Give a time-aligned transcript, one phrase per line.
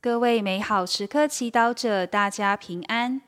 [0.00, 3.20] 各位美好时刻祈祷者，大家平安。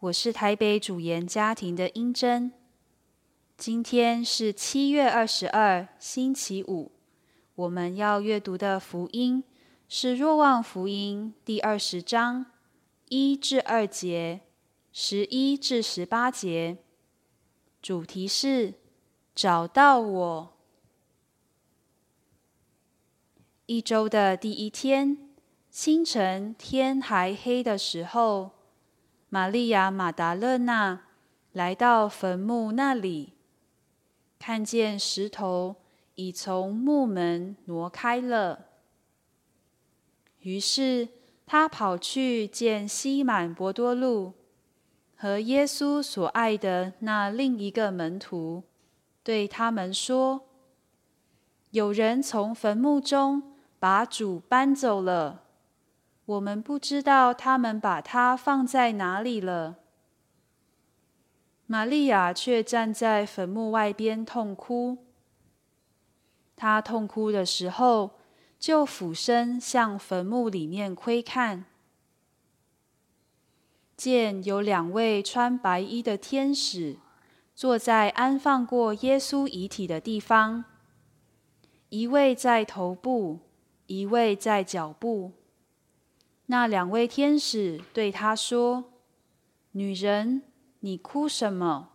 [0.00, 2.52] 我是台北主研家庭的英珍。
[3.56, 6.90] 今天是七月二十二，星期五。
[7.54, 9.44] 我们要阅读的福音
[9.88, 12.46] 是《若望福音》第二十章
[13.08, 14.40] 一至二节，
[14.92, 16.78] 十一至十八节。
[17.80, 18.74] 主题是
[19.36, 20.56] 找到我。
[23.66, 25.27] 一周的第一天
[25.70, 28.50] 清晨，天还黑的时候，
[29.28, 31.02] 玛利亚·马达勒纳
[31.52, 33.34] 来到坟墓那里，
[34.38, 35.76] 看见石头。
[36.20, 38.66] 已从墓门挪开了。
[40.40, 41.06] 于是
[41.46, 44.32] 他跑去见西满伯多禄
[45.14, 48.64] 和耶稣所爱的那另一个门徒，
[49.22, 50.48] 对他们说
[51.70, 55.44] ：“有人从坟墓中把主搬走了，
[56.28, 59.76] 我们不知道他们把他放在哪里了。”
[61.64, 64.98] 玛利亚却站在坟墓外边痛哭。
[66.54, 68.18] 他痛哭的时候，
[68.58, 71.64] 就俯身向坟墓里面窥看，
[73.96, 76.98] 见有两位穿白衣的天使
[77.54, 80.64] 坐在安放过耶稣遗体的地方，
[81.88, 83.38] 一位在头部，
[83.86, 85.32] 一位在脚部。
[86.48, 88.92] 那两位天使对他说
[89.72, 90.42] ：“女人，
[90.80, 91.92] 你哭什么？”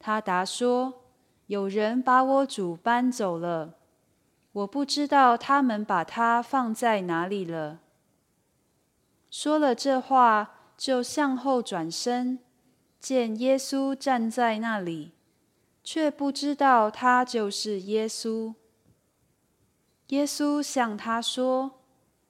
[0.00, 0.98] 他答说。
[1.48, 3.74] 有人把我主搬走了，
[4.52, 7.80] 我不知道他们把他放在哪里了。
[9.30, 12.38] 说了这话，就向后转身，
[12.98, 15.12] 见耶稣站在那里，
[15.84, 18.54] 却不知道他就是耶稣。
[20.06, 21.80] 耶稣向他说：“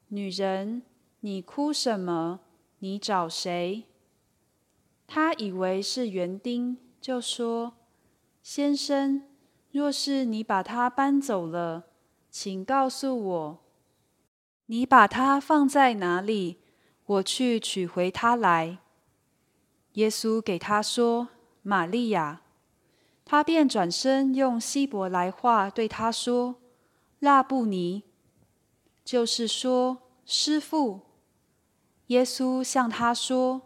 [0.08, 0.82] 女人，
[1.24, 2.40] 你哭什么？
[2.78, 3.84] 你找谁？”
[5.06, 7.74] 他以为是园丁，就说。
[8.42, 9.22] 先生，
[9.70, 11.84] 若是你把它搬走了，
[12.28, 13.58] 请告诉我，
[14.66, 16.58] 你把它放在哪里，
[17.06, 18.78] 我去取回它来。
[19.92, 21.28] 耶稣给他说
[21.62, 22.42] ：“玛利亚。”
[23.24, 26.56] 他便转身用希伯来话对他说
[27.20, 28.02] ：“拉布尼。”
[29.04, 31.11] 就是说，师傅。
[32.12, 33.62] 耶稣向他说：“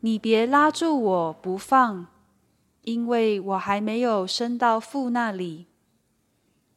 [0.00, 2.06] 你别拉住我不放。”
[2.82, 5.66] 因为我还没有升到父那里，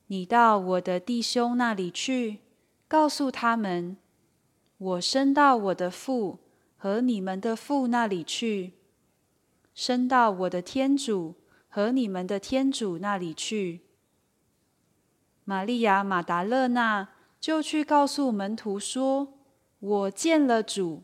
[0.06, 2.42] 你到我的弟兄那里去，
[2.88, 3.98] 告诉他们，
[4.78, 6.42] 我升到我的父
[6.78, 8.74] 和你们的父那里去，
[9.74, 11.34] 升到我的天主
[11.68, 13.82] 和你们的天主那里去。
[15.44, 19.34] 玛利亚·马达勒纳就去告诉门徒说
[19.86, 21.04] ：“我见了主，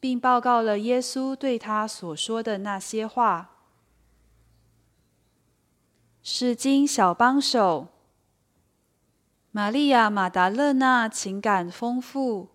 [0.00, 3.52] 并报告了耶稣对他所说的那些话。”
[6.20, 7.86] 是经小帮手，
[9.52, 12.48] 玛利亚·马达勒纳情感丰富，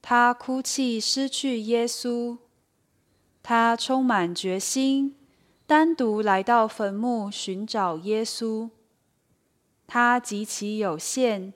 [0.00, 2.38] 她哭泣失去耶稣，
[3.42, 5.14] 她充满决心，
[5.66, 8.70] 单独来到坟墓寻找耶稣。
[9.86, 11.52] 她极其有限，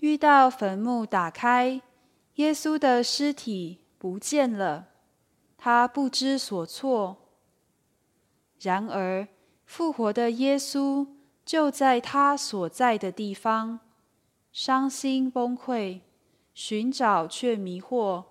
[0.00, 1.80] 遇到坟墓打开，
[2.36, 4.88] 耶稣的尸体不见了，
[5.58, 7.28] 他不知所措。
[8.60, 9.28] 然而。
[9.66, 11.08] 复活的耶稣
[11.44, 13.80] 就在他所在的地方，
[14.52, 16.02] 伤心崩溃，
[16.54, 18.26] 寻找却迷惑，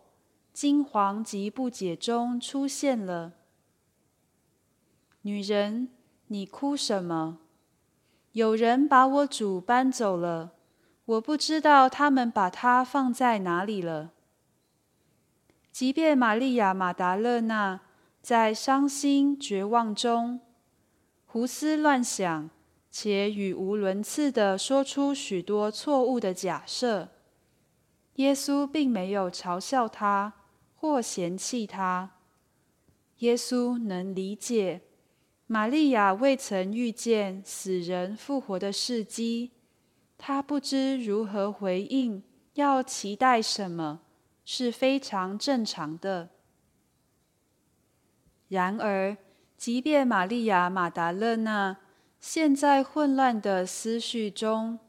[0.53, 3.33] 惊惶及不解中出现了。
[5.23, 5.89] 女人，
[6.27, 7.39] 你哭什么？
[8.31, 10.53] 有人把我主搬走了，
[11.05, 14.11] 我不知道他们把它放在哪里了。
[15.71, 17.81] 即便玛利亚·马达勒纳
[18.21, 20.39] 在伤心绝望中。
[21.25, 22.49] 胡思乱想，
[22.89, 27.09] 且语无伦次地说出许多错误的假设。
[28.15, 30.33] 耶稣并没有嘲笑他
[30.75, 32.11] 或嫌弃他。
[33.19, 34.81] 耶稣能理解
[35.45, 39.51] 玛利亚未曾遇见死人复活的事迹，
[40.17, 42.23] 他不知如何回应，
[42.53, 44.01] 要期待什么，
[44.43, 46.29] 是非常正常的。
[48.47, 49.17] 然而，
[49.57, 51.77] 即便玛利亚·马达勒纳
[52.19, 54.79] 陷在混乱的思绪中，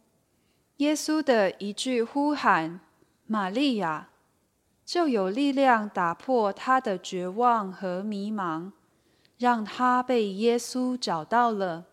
[0.77, 2.81] 耶稣的一句呼喊
[3.27, 4.11] “玛利亚”，
[4.85, 8.73] 就有力量打破他的绝望和迷茫，
[9.39, 11.87] 让他被耶稣找到了。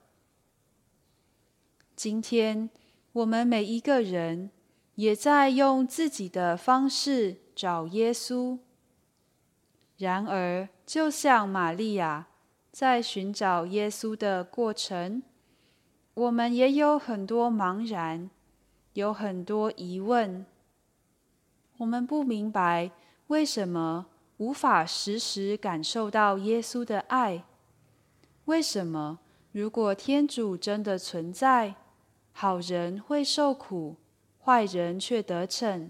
[1.96, 2.70] 今天，
[3.14, 4.50] 我们每一个人
[4.96, 8.58] 也在用自己的方式找耶稣。
[9.98, 12.28] 然而，就像玛利亚
[12.72, 15.22] 在寻找耶稣的过程，
[16.16, 18.32] 我们也有很多茫然，
[18.94, 20.44] 有很多疑问。
[21.78, 22.90] 我们不明白
[23.28, 24.08] 为什么
[24.38, 27.44] 无法时时感受到耶稣的爱。
[28.46, 29.20] 为什么，
[29.52, 31.76] 如果天主真的存在，
[32.34, 33.96] 好人会受苦？
[34.44, 35.90] 坏人却得逞。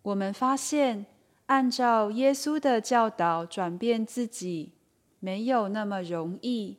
[0.00, 1.04] 我们发现，
[1.46, 4.72] 按照耶稣的教导转变自己，
[5.20, 6.78] 没有那么容易。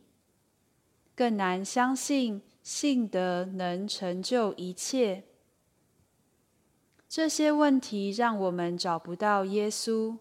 [1.13, 5.23] 更难相信信德能成就一切。
[7.07, 10.17] 这些问题让我们找不到耶稣。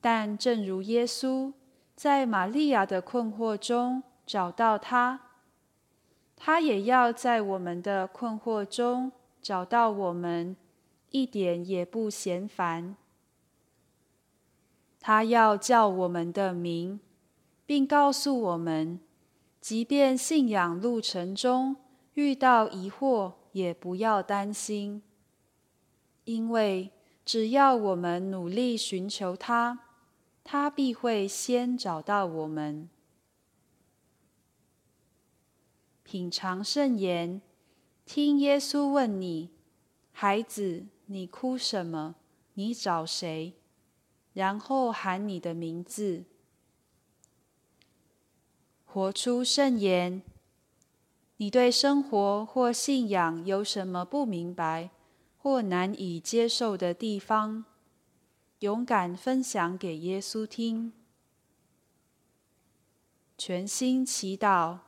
[0.00, 1.52] 但正如耶稣
[1.94, 5.31] 在玛利亚的困惑中找到他。
[6.44, 10.56] 他也要在我们的困惑中找到我们，
[11.10, 12.96] 一点也不嫌烦。
[14.98, 16.98] 他要叫我们的名，
[17.64, 18.98] 并告诉我们，
[19.60, 21.76] 即便信仰路程中
[22.14, 25.00] 遇到疑惑，也不要担心，
[26.24, 26.90] 因为
[27.24, 29.78] 只要我们努力寻求他，
[30.42, 32.88] 他必会先找到我们。
[36.12, 37.40] 品尝圣言，
[38.04, 39.48] 听耶稣问你
[40.12, 42.16] ：“孩子，你哭什么？
[42.52, 43.54] 你找谁？”
[44.34, 46.24] 然后喊你的名字。
[48.84, 50.20] 活出圣言。
[51.38, 54.90] 你对生活或信仰有什么不明白
[55.38, 57.64] 或难以接受的地方？
[58.58, 60.92] 勇敢分享给耶稣听。
[63.38, 64.80] 全心祈祷。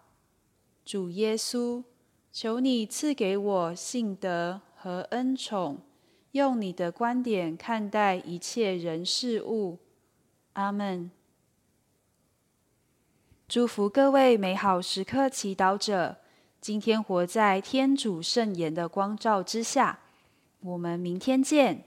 [0.85, 1.83] 主耶稣，
[2.31, 5.79] 求你赐给我信德和恩宠，
[6.33, 9.79] 用你的观点看待一切人事物。
[10.53, 11.11] 阿门。
[13.49, 16.19] 祝福各位美好时刻祈祷者，
[16.61, 20.01] 今天活在天主圣言的光照之下。
[20.61, 21.85] 我们明天见。